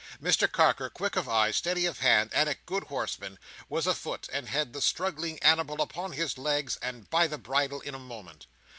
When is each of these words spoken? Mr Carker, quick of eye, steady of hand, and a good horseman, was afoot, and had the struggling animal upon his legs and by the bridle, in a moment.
Mr 0.19 0.51
Carker, 0.51 0.89
quick 0.89 1.15
of 1.15 1.29
eye, 1.29 1.51
steady 1.51 1.85
of 1.85 1.99
hand, 1.99 2.31
and 2.33 2.49
a 2.49 2.55
good 2.65 2.85
horseman, 2.85 3.37
was 3.69 3.85
afoot, 3.85 4.27
and 4.33 4.49
had 4.49 4.73
the 4.73 4.81
struggling 4.81 5.37
animal 5.43 5.79
upon 5.79 6.13
his 6.13 6.39
legs 6.39 6.75
and 6.81 7.07
by 7.11 7.27
the 7.27 7.37
bridle, 7.37 7.81
in 7.81 7.93
a 7.93 7.99
moment. 7.99 8.47